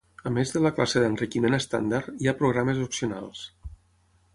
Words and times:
A 0.27 0.29
més 0.37 0.53
de 0.55 0.61
la 0.65 0.71
classe 0.77 1.03
d'enriquiment 1.03 1.57
estàndard, 1.59 2.19
hi 2.23 2.33
ha 2.33 2.37
programes 2.43 2.85
opcionals. 2.87 3.49